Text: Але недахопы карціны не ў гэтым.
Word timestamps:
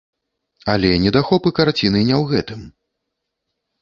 Але 0.73 0.89
недахопы 1.03 1.49
карціны 1.59 1.99
не 2.11 2.15
ў 2.21 2.33
гэтым. 2.33 2.59